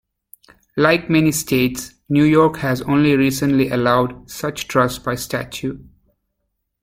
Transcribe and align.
Like 0.77 1.11
many 1.11 1.31
states, 1.31 1.93
New 2.09 2.23
York 2.23 2.57
has 2.57 2.81
only 2.81 3.15
recently 3.15 3.69
allowed 3.69 4.31
such 4.31 4.67
trusts 4.67 4.97
by 4.97 5.13
statute. 5.13 5.79